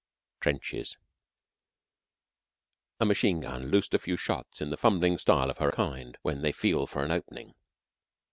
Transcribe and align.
TRENCHES 0.39 0.97
A 2.99 3.05
machine 3.05 3.39
gun 3.41 3.67
loosed 3.67 3.93
a 3.93 3.99
few 3.99 4.17
shots 4.17 4.59
in 4.59 4.71
the 4.71 4.75
fumbling 4.75 5.19
style 5.19 5.51
of 5.51 5.59
her 5.59 5.69
kind 5.71 6.17
when 6.23 6.41
they 6.41 6.51
feel 6.51 6.87
for 6.87 7.03
an 7.03 7.11
opening. 7.11 7.53